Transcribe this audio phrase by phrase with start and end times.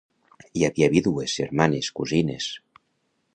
[0.59, 2.49] Hi havia vídues, germanes, cosines.